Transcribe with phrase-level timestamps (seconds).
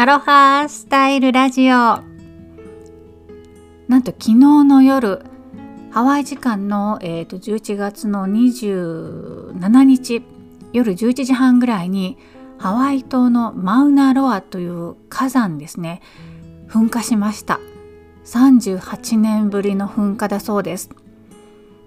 [0.00, 1.74] アロハスタイルラジオ。
[1.74, 2.04] な
[3.98, 5.24] んと昨日の夜
[5.90, 10.22] ハワイ時間の、えーと、11月の27日
[10.72, 12.16] 夜11時半ぐらいに
[12.58, 16.00] ハワイ島のマウナロアという火山ですね
[16.68, 17.58] 噴火しました。
[18.24, 20.90] 38年ぶりの噴火だそうです。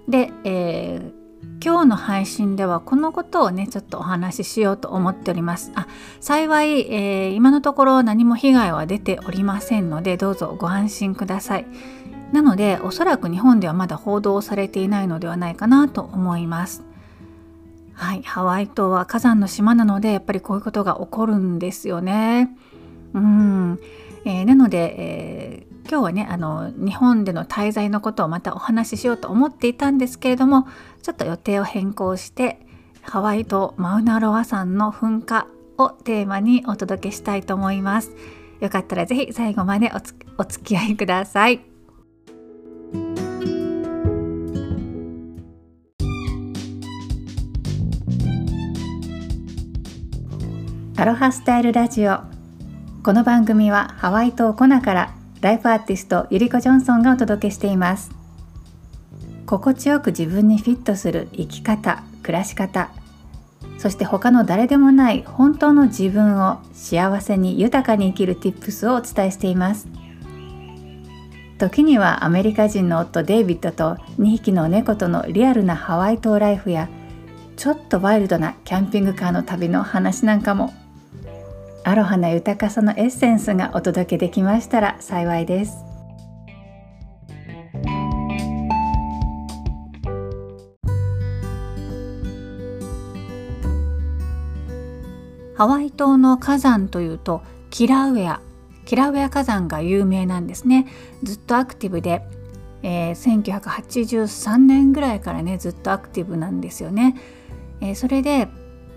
[0.09, 1.20] で、えー、
[1.63, 5.71] 今日の配信ではこのことをねちょっとお話ししようと思っております。
[5.75, 5.87] あ
[6.19, 11.67] 幸い、えー、今のところ何も被害は出ておりませんのでどうぞご安心ください。
[12.31, 16.83] なのでおそらく日本ではまだ報道されていないのではないかなと思います。
[17.93, 22.49] はいハワイ島は火山の島なのでやっぱりこういうことが起こるんですよね。
[23.13, 23.79] うん、
[24.25, 30.65] えー、なので、えー今日はねあの日本での滞在のことをまたお話ししようと思っていたんですけれども
[31.01, 32.65] ちょっと予定を変更して
[33.01, 38.11] ハワイ島マウナロア山の噴火をテーマにお届けしたいと思います。
[38.61, 39.91] よかったらぜひ最後まで
[40.37, 41.59] お付き合いください。
[50.95, 52.19] アロハスタイルラジオ
[53.03, 58.11] この番組はハワイ島コナからライフアーティストゆりこジョンソンがお届けしています。
[59.47, 62.89] 心地よく自分にフィットする生き方暮らし方
[63.77, 69.87] そして他の誰でもない本当の自分を幸せに豊かに生きる Tips をお伝えしています。
[71.57, 76.87] 時にはアメリカ人の夫デイビッドと2匹の猫とのリアルなハワイ島ライフや
[77.55, 80.73] ちょっとワイルドなキャンピングカーの旅の話なんかも
[81.83, 85.83] アロハな豊かさのエッセンスがお届けできましたら幸いです。
[95.55, 98.41] ハワイ島の火山というとキラウェア。
[98.85, 100.87] キラウェア火山が有名なんですね。
[101.23, 102.21] ずっとアクティブで、
[102.83, 107.15] えー、1983年ぐらいからねずっとアクティブなんですよね、
[107.79, 108.47] えー、それで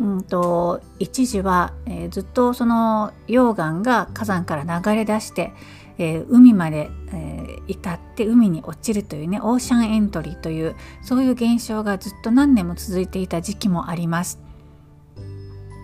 [0.00, 5.52] うんと一時は、えー、ずっとその溶岩が火山から流れ出して、
[5.98, 14.40] えー、海まで、えー、至って海に落ちるというねオーシャンエントリーというそういう現象がずっと何年も続いていた時期もあります。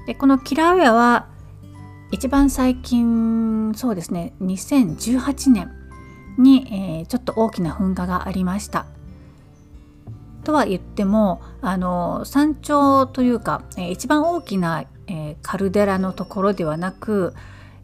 [0.07, 1.29] でこのキラウエアは
[2.11, 5.71] 一番最近そうですね2018年
[6.39, 8.87] に、え、ちょっと大きな噴火がありました。
[10.45, 17.35] とは言ってもあの山頂というか、えー、一番大きな、えー、カルデラのところではなく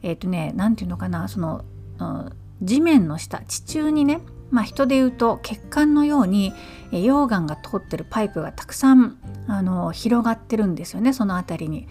[0.03, 1.65] えっ、ー、とね何て言うのかなその、
[1.99, 6.53] うん、地面の下地中にねまあ、人で言うと血管のように
[6.93, 9.19] 溶岩が通ってるパイプがたくさん
[9.49, 11.89] あの広がってるんですよねその辺りに。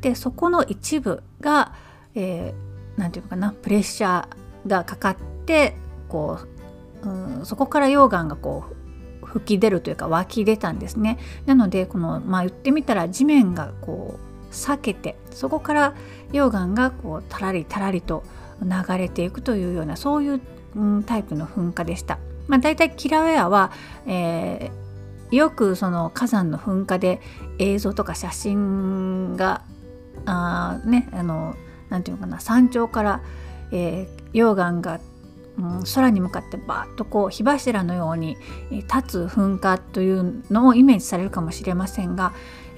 [0.00, 1.72] でそこの一部が
[2.14, 5.74] 何、えー、て言うのかなプレッシャーがかかって
[6.08, 6.38] こ
[7.02, 8.77] う、うん、そこから溶岩がこう
[9.28, 15.94] 吹き出るというか湧き出たんですねなのでこのまあ言ってみたら地面がこう裂けてそこから
[16.32, 18.24] 溶岩がこうたらりたらりと
[18.62, 20.40] 流れていくというようなそういう、
[20.74, 22.18] うん、タイプの噴火でした。
[22.48, 23.70] まあ、大体キラウェアは、
[24.06, 27.20] えー、よくその火山の噴火で
[27.58, 29.62] 映像とか写真が
[30.24, 31.54] あねあの
[31.90, 33.20] なんていうのかな山頂から、
[33.70, 34.98] えー、溶岩が
[35.58, 38.36] うん、空に向かってバーッとこう火柱のように
[38.70, 42.32] 立つ噴火というのをイメージされるかもしれませんが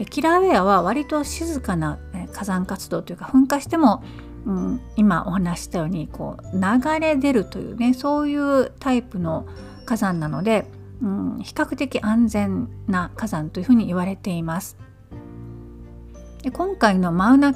[0.09, 1.99] キラーウェアは割と静かな
[2.33, 4.03] 火山活動というか噴火しても、
[4.47, 9.47] うん、今お話したようにこう流れ出るというねそういうタイプの
[9.85, 10.67] 火山なので、
[11.03, 14.79] うん、比較的安全な火山というふうに言われています。
[16.43, 17.53] で今回のマウナ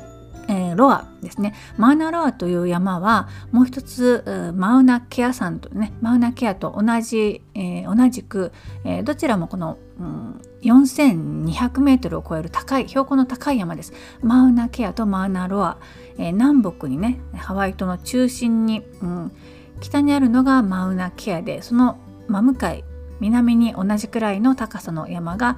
[0.49, 1.55] えー、ロアですね。
[1.77, 8.53] マウナロアという山はもう一つマウナケア山とねマウナケアと同じ、えー、同じく、
[8.85, 13.93] えー、どちらもこの、うん、4200メートルを超える高い標高の高い山です。
[14.23, 15.79] マウナケアとマウナロア、
[16.19, 19.33] え南北にねハワイ島の中心に、うん、
[19.81, 21.99] 北にあるのがマウナケアでその
[22.29, 22.85] 真向かい
[23.21, 25.57] 南に同じくらいの高さの山が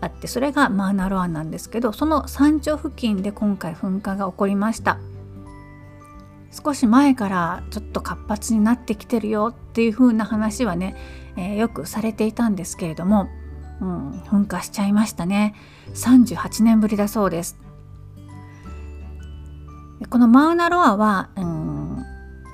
[0.00, 4.98] あってそれがマーナロアなんですけどその山頂付近で今回噴火が起こりました。
[6.50, 10.96] 少し前からちょっと活発になってきてるよっていう風な話はね、
[11.36, 13.28] えー、よくされていたんですけれども、
[13.80, 15.54] うん、噴火しちゃいましたね。
[15.94, 17.58] 38年ぶりだそうです。
[20.08, 22.04] このマウナロアは、うん、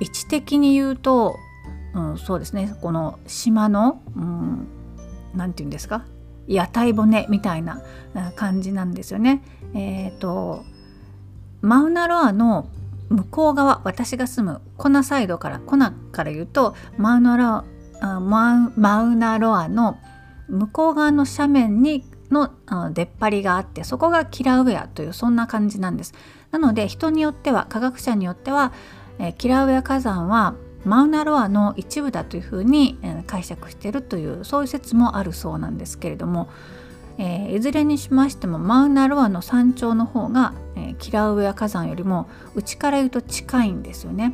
[0.00, 1.36] 位置的に言うと、
[1.94, 2.76] うん、そうですね。
[2.80, 4.02] この島の
[5.34, 6.04] 何、うん、て言うんですか？
[6.46, 7.82] 屋台骨みたいな
[8.36, 9.42] 感じなんですよね。
[9.74, 10.64] えーと、
[11.60, 12.68] マウナロアの
[13.08, 17.64] 向こう側私が住むコナサイドからコナから言うとマウナロ
[18.00, 19.98] アマウナロアの
[20.48, 22.50] 向こう側の斜面にの
[22.92, 26.14] 出っ張りがあってそこがキラウェアというそんな感じなんです。
[26.50, 28.72] なので人によっては科学者によっては、
[29.18, 36.48] え、キラウェア火山はマウナロアの一部だというふうに、解釈しているというそういう説もあるそうなんですけれども、
[37.18, 44.32] えー、いずれにしましてもマウナロアの山頂の方が、えー、キラウェア火山よりも内から言うと近いんですよね。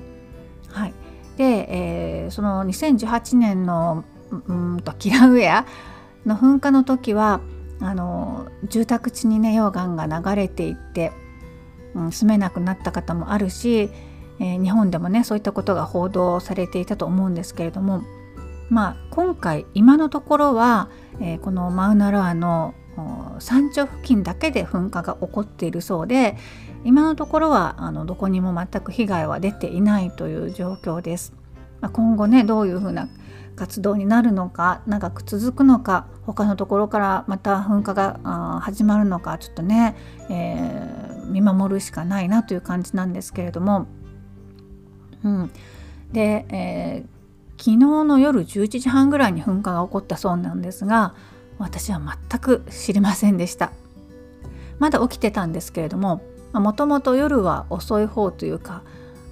[0.71, 0.95] はい、
[1.37, 5.67] で、えー、その2018年のうんとキラウェア
[6.27, 7.41] の噴火の時は
[7.81, 11.13] あの住宅地にね溶岩が流れていって、
[11.95, 13.91] うん、住めなくなった方もあるし、
[14.41, 18.03] えー、日本でもねそういったことが報道されていたと思うんですけれども
[18.71, 20.91] まあ今回今のところは、
[21.21, 22.75] えー、このマウナロアの
[23.39, 26.37] 山頂付近だけで噴火が起こっているそうで
[26.85, 31.33] 今のところはあのどこにも全く被害は出ていないという状況です。
[31.81, 33.09] まあ、今後ねどういうふうな
[33.55, 39.97] 活動になるのか長く続くのか他のところからまた噴火が始まるのかちょっとね、
[40.31, 43.87] えー、見守るしかないなという感じなんですけれども、
[45.25, 45.51] うん、
[46.13, 51.15] で、えー、昨日の夜11時半ぐらいに噴火が起こったそうなんですが
[51.59, 52.01] 私は
[52.31, 53.73] 全く知りませんでした。
[54.79, 56.23] まだ起きてたんですけれども
[56.53, 58.83] もともと夜は遅い方というか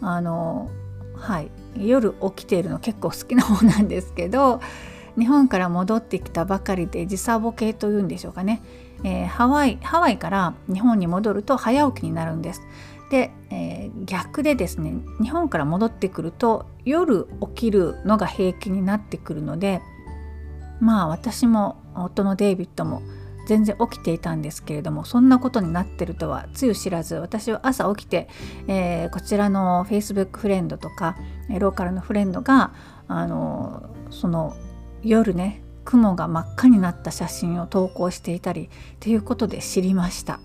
[0.00, 0.70] あの
[1.14, 4.60] はい夜起きているの結構好きな方なんですけど
[5.18, 8.62] 日本から戻ってきたばかりで時差ボケというんでしょうかね、
[9.02, 12.62] えー、ハワイハワイから日本に戻ると早起きになるんです。
[13.10, 19.80] で、えー、逆でですね日本から戻ってくると夜起きるのが平気になってくるので
[20.80, 23.02] まあ私も夫のデイビッドも
[23.46, 28.28] 全然起きていたんですけれどもそんなことになってるとはつゆ知らず私は朝起きて、
[28.66, 31.16] えー、こちらの Facebook フレンドとか
[31.48, 32.72] ローカルのフレンドが
[33.06, 34.56] あのその
[35.02, 38.68] 夜ね雲が真っ赤になった写真を投稿していたり
[38.98, 40.40] ということで知りました。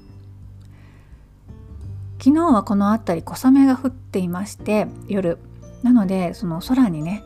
[2.23, 5.39] 昨日はこの辺り小雨が降っていまして夜。
[5.81, 7.23] なのでその空にね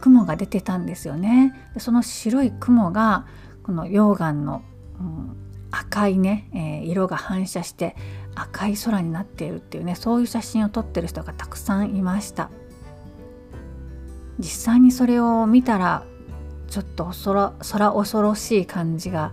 [0.00, 1.54] 雲が出てたんですよね。
[1.78, 3.26] その白い雲が
[3.62, 4.62] この溶岩の
[4.98, 5.36] うん、
[5.70, 7.94] 赤いね、えー、色が反射して
[8.34, 12.50] 赤い空になっているっていうねそういう写真を撮ってる人がたくさんいました。
[14.38, 16.04] 実際にそれを見たら
[16.68, 19.32] ちょっと空空恐ろしい感じが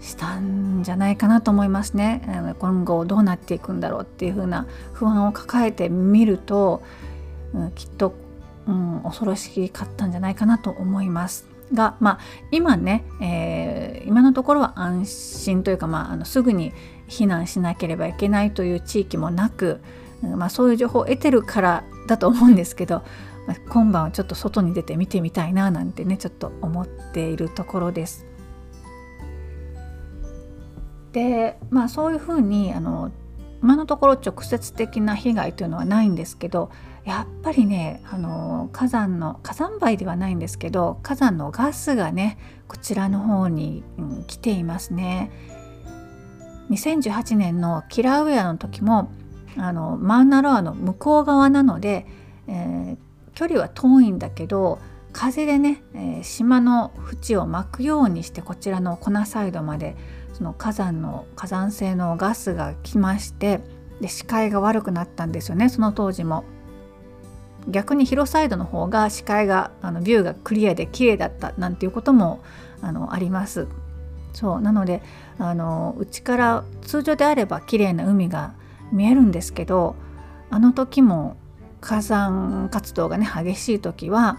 [0.00, 6.82] したんじゃないかなと思いますね今後どうなっていくんだろうっていう風な不安を抱えてみると、
[7.74, 8.14] きっと、
[8.66, 12.18] うん、恐ろしかったんじゃないかなと思いますが、まあ、
[12.50, 16.72] 今ね、えー、今のところは安心というか、まあ、あのすぐに
[17.08, 19.80] 避難しなければいけないという地域もなく、
[20.22, 23.02] まあ、そういう情報を得てるからだと思うんですけど、
[23.68, 28.29] 今晩はちょっと外に出て見てみたいななんてねちょっと思っているところです。
[31.12, 33.10] でまあそういうふうにあの
[33.62, 36.70] 今のところ直接的な被害というのはないんですけど
[37.04, 45.30] やっぱりねあの火山の火山灰ではないんですけど火山のガスがねこちらの方に、うん、来ていますね。
[46.70, 49.10] 2018年のキラウェアの時も
[49.56, 52.06] あのマウナロアの向こう側なので、
[52.46, 52.96] えー、
[53.34, 54.78] 距離は遠いんだけど
[55.12, 59.96] 風でね、えー、島の縁を巻くようにしてこちらのコナサイドまで
[60.32, 63.60] その火山の火山性のガスが来まして
[64.00, 66.44] で視界が悪くなったんですよねその当時も。
[67.68, 72.40] 逆にヒロサイドの方が視界があのビューがクリアで綺麗だったなんていうことも
[72.80, 73.68] あのあります。
[74.32, 75.02] そうなので
[75.38, 78.54] あのうちから通常であれば綺麗な海が
[78.92, 79.96] 見えるんですけど
[80.50, 81.36] あの時も
[81.80, 84.38] 火山活動がね激しい時は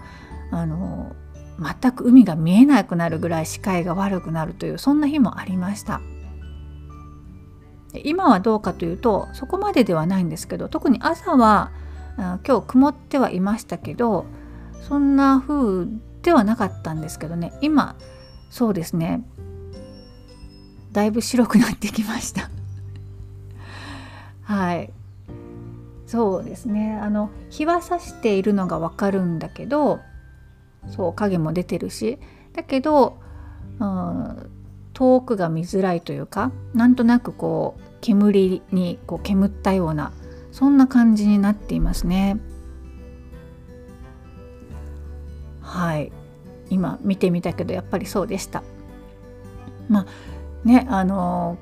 [0.52, 1.16] あの
[1.58, 6.00] 全く海が見えなくなるぐらい視界が悪くなるというそんな日もありました。
[8.04, 11.72] 今はどうかというとそこまでではないんですけど特に朝は
[12.16, 14.24] 今日曇ってはいましたけど
[14.80, 15.86] そんな風
[16.22, 17.52] ではなかったんですけどね。
[17.60, 17.96] 今
[18.50, 19.24] そうですね。
[20.92, 22.50] だいぶ白くなってきました。
[24.42, 24.92] はい。
[26.06, 26.98] そうですね。
[27.02, 30.00] あの日は差しているのがわかるんだけど
[30.88, 32.18] そう影も出てるし。
[32.52, 33.18] だけど、
[33.80, 34.50] うん、
[34.92, 40.12] 遠くが見づらいというかなんとなくこう煙にこう煙ったような
[40.50, 42.38] そんな感じになっていますね。
[45.60, 46.12] はい。
[46.68, 48.62] 今見てみたけどやっぱりそうでした。
[49.88, 50.06] まあ
[50.64, 51.56] ねあの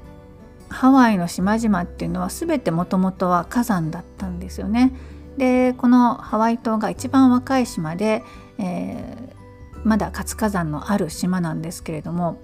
[0.69, 4.93] ハワイの島々っていうのは全てもともとは火山だったんでですよね。
[5.39, 8.25] でこのハワイ島が一番若い島で、
[8.61, 12.38] えー、まだ活火山のある島なんですけれども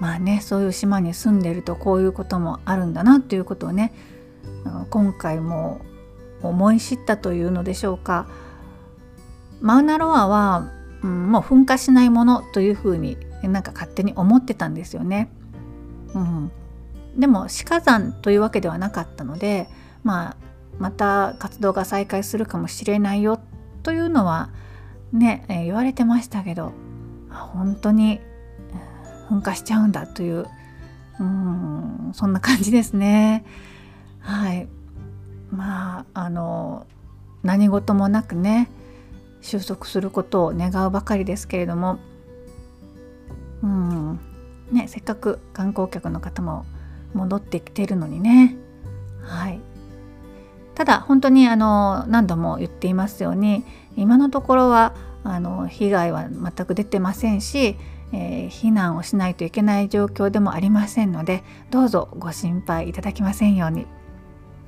[0.00, 3.92] まあねそういう島に住んでるとこういうこともあるんだなということをね
[4.90, 5.80] 今回も
[6.42, 8.28] 思い知ったというのでしょうか
[9.60, 10.70] マウナロアは、
[11.02, 15.30] うん、もう噴火しないものというふうになんか勝手に思ってたんですよね。
[16.14, 16.50] うん、
[17.16, 19.68] でも死火山というわけではなかったので、
[20.04, 20.36] まあ、
[20.78, 23.40] また活動が再開するかもしれないよ
[23.82, 24.50] というのは
[25.12, 26.72] ね、え、言われてましたけど
[27.30, 28.20] 本当に
[29.30, 30.46] 噴火しちゃうんだという
[31.20, 33.44] うんそんな感じですね。
[34.20, 34.68] はい。
[35.50, 36.86] まああの
[37.42, 38.70] 何事もなくね
[39.40, 41.98] 収束することを願うばかりですけれども
[43.62, 44.20] うん
[44.70, 46.66] ねせっかく観光客の方も
[47.14, 48.56] 戻ってきてるのにね。
[49.22, 49.60] はい。
[50.78, 53.64] ただ本当にあの何度も言っていますように
[53.96, 54.94] 今のところは
[55.24, 57.76] あの被害は全く出てませんし、
[58.12, 61.42] えー、避難をしないといけない状況でもありませんので
[61.72, 63.86] どうぞご心配いただきませんように、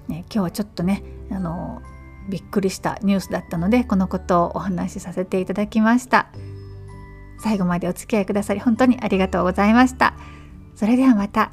[0.09, 1.81] ね、今日はちょっとねあの
[2.29, 6.26] びっくりしたニュースだったのでこのことをお話しさせていただきました。
[7.38, 10.14] 最後までお付き合いくださり本当にありがとうございました。
[10.75, 11.52] それではまた。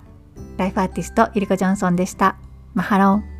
[0.57, 2.37] ライフアーティストイリコ・ジョンソンでした。
[2.73, 3.36] マハロン。